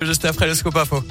[0.00, 1.02] Juste après le scope info.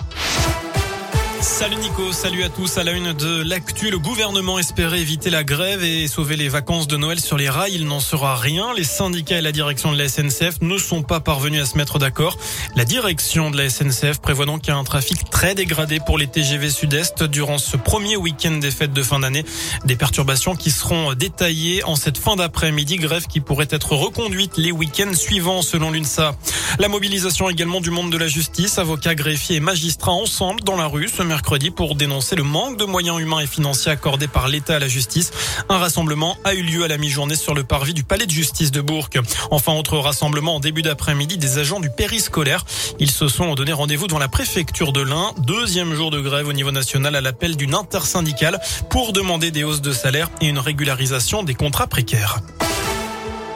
[1.59, 2.77] Salut Nico, salut à tous.
[2.77, 6.87] À la une de l'actu, le gouvernement espérait éviter la grève et sauver les vacances
[6.87, 7.75] de Noël sur les rails.
[7.75, 8.73] Il n'en sera rien.
[8.73, 11.99] Les syndicats et la direction de la SNCF ne sont pas parvenus à se mettre
[11.99, 12.37] d'accord.
[12.77, 17.23] La direction de la SNCF prévoit donc un trafic très dégradé pour les TGV Sud-Est
[17.23, 19.43] durant ce premier week-end des fêtes de fin d'année.
[19.83, 22.95] Des perturbations qui seront détaillées en cette fin d'après-midi.
[22.95, 26.35] Grève qui pourrait être reconduite les week-ends suivants selon l'UNSA.
[26.79, 30.85] La mobilisation également du monde de la justice, avocats, greffiers et magistrats ensemble dans la
[30.85, 34.75] rue ce mercredi pour dénoncer le manque de moyens humains et financiers accordés par l'État
[34.75, 35.31] à la justice.
[35.67, 38.69] Un rassemblement a eu lieu à la mi-journée sur le parvis du palais de justice
[38.69, 39.09] de Bourg.
[39.49, 42.65] Enfin, autre rassemblement en début d'après-midi des agents du périscolaire.
[42.99, 45.33] Ils se sont donné rendez-vous devant la préfecture de l'Ain.
[45.39, 48.59] Deuxième jour de grève au niveau national à l'appel d'une intersyndicale
[48.91, 52.41] pour demander des hausses de salaire et une régularisation des contrats précaires.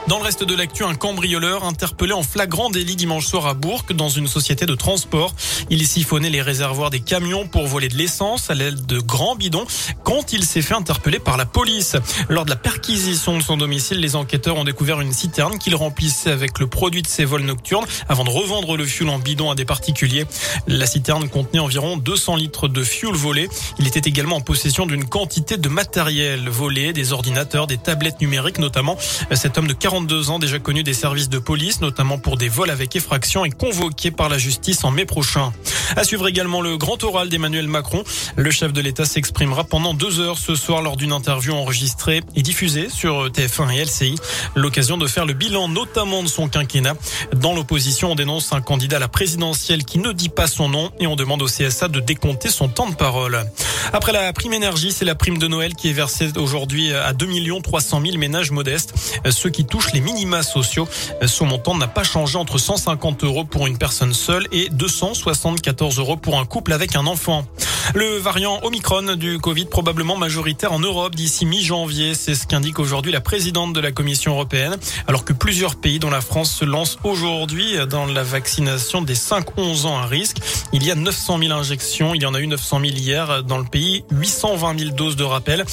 [0.06, 3.84] Dans le reste de l'actu, un cambrioleur interpellé en flagrant délit dimanche soir à Bourg
[3.94, 5.34] dans une société de transport.
[5.70, 9.64] Il siphonnait les réservoirs des camions pour voler de l'essence à l'aide de grands bidons
[10.02, 11.96] quand il s'est fait interpeller par la police.
[12.28, 16.30] Lors de la perquisition de son domicile, les enquêteurs ont découvert une citerne qu'il remplissait
[16.30, 19.54] avec le produit de ses vols nocturnes avant de revendre le fuel en bidon à
[19.54, 20.26] des particuliers.
[20.66, 23.48] La citerne contenait environ 200 litres de fuel volé.
[23.78, 28.58] Il était également en possession d'une quantité de matériel volé, des ordinateurs, des tablettes numériques
[28.58, 28.98] notamment.
[29.32, 32.48] Cet homme de 40 42 ans, déjà connu des services de police, notamment pour des
[32.48, 35.52] vols avec effraction, est convoqué par la justice en mai prochain.
[35.94, 38.02] À suivre également le grand oral d'Emmanuel Macron.
[38.34, 42.42] Le chef de l'État s'exprimera pendant deux heures ce soir lors d'une interview enregistrée et
[42.42, 44.14] diffusée sur TF1 et LCI.
[44.56, 46.94] L'occasion de faire le bilan notamment de son quinquennat.
[47.36, 50.90] Dans l'opposition, on dénonce un candidat à la présidentielle qui ne dit pas son nom
[50.98, 53.44] et on demande au CSA de décompter son temps de parole.
[53.92, 57.26] Après la prime énergie, c'est la prime de Noël qui est versée aujourd'hui à 2
[57.62, 58.94] 300 000 ménages modestes.
[59.30, 60.88] Ceux qui touchent les minima sociaux.
[61.26, 66.16] Son montant n'a pas changé entre 150 euros pour une personne seule et 274 euros
[66.16, 67.44] pour un couple avec un enfant.
[67.92, 73.12] Le variant Omicron du Covid probablement majoritaire en Europe d'ici mi-janvier, c'est ce qu'indique aujourd'hui
[73.12, 76.96] la présidente de la Commission européenne, alors que plusieurs pays dont la France se lancent
[77.04, 80.38] aujourd'hui dans la vaccination des 5-11 ans à risque.
[80.72, 83.58] Il y a 900 000 injections, il y en a eu 900 000 hier dans
[83.58, 85.64] le pays, 820 000 doses de rappel,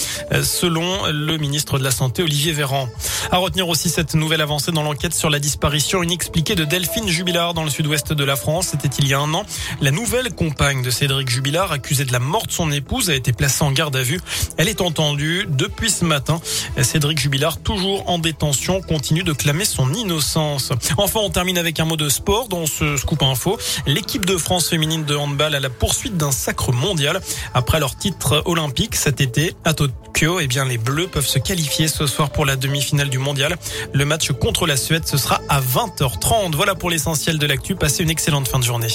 [0.44, 2.90] selon le ministre de la Santé Olivier Véran.
[3.32, 7.54] À retenir aussi cette nouvelle avancée dans l'enquête sur la disparition inexpliquée de Delphine Jubilard
[7.54, 8.70] dans le sud-ouest de la France.
[8.72, 9.46] C'était il y a un an.
[9.80, 13.34] La nouvelle compagne de Cédric Jubilard, accusée de la mort de son épouse, a été
[13.34, 14.20] placée en garde à vue.
[14.58, 16.42] Elle est entendue depuis ce matin.
[16.82, 20.72] Cédric Jubilard, toujours en détention, continue de clamer son innocence.
[20.98, 23.58] Enfin, on termine avec un mot de sport dans ce scoop info.
[23.86, 27.22] L'équipe de France féminine de handball à la poursuite d'un sacre mondial.
[27.54, 31.88] Après leur titre olympique cet été à Tokyo, eh bien, les Bleus peuvent se qualifier
[31.88, 33.58] ce soir pour la demi-finale du mondial.
[33.94, 36.56] Le match contre la Suède, ce sera à 20h30.
[36.56, 37.76] Voilà pour l'essentiel de l'actu.
[37.76, 38.90] Passez une excellente fin de journée.